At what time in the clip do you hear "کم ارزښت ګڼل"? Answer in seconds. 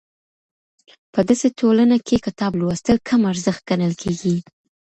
3.07-3.93